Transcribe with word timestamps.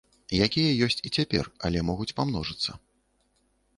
Якія 0.45 0.69
ёсць 0.85 1.03
і 1.09 1.11
цяпер, 1.17 1.49
але 1.69 1.85
могуць 1.91 2.11
памножыцца. 2.21 2.71